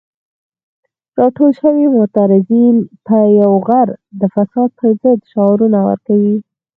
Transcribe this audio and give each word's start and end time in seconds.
راټول 1.19 1.51
شوي 1.61 1.85
معترضین 1.95 2.75
په 3.05 3.17
یو 3.41 3.51
غږ 3.67 3.89
د 4.19 4.21
فساد 4.33 4.69
پر 4.79 4.89
ضد 5.01 5.19
شعارونه 5.31 5.79
ورکوي. 5.89 6.37